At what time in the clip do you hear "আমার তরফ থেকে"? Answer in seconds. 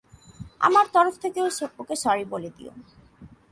0.61-1.39